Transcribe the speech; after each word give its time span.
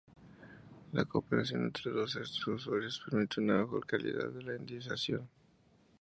La 0.93 1.05
cooperación 1.05 1.61
entre 1.61 1.91
todos 1.91 2.15
estos 2.15 2.47
usuarios 2.47 2.99
permite 3.07 3.39
una 3.39 3.59
mejor 3.59 3.85
calidad 3.85 4.31
de 4.31 4.41
la 4.41 4.55
indización. 4.55 5.29